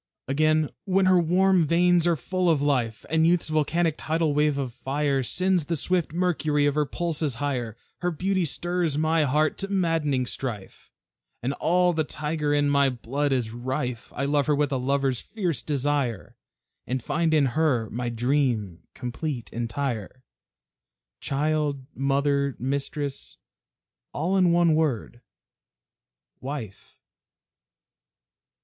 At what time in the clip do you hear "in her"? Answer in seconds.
17.31-17.87